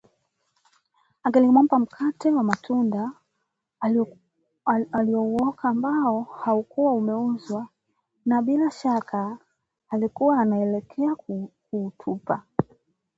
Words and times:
Angelimwomba 1.25 1.75
mkate 1.83 2.27
wa 2.37 2.43
matunda 2.43 3.11
aliouoka 4.91 5.69
ambao 5.69 6.21
hakuwa 6.21 6.93
ameuuza 6.93 7.67
na 8.25 8.41
bila 8.41 8.71
shaka 8.71 9.37
alikuwa 9.89 10.39
anaelekea 10.39 11.15
kuutupa 11.69 12.43